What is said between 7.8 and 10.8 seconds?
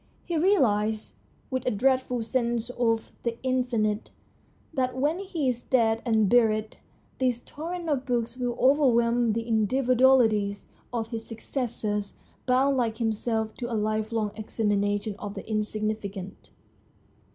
of books will overwhelm the individu alities